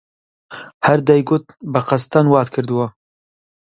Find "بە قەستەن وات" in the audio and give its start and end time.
1.71-2.47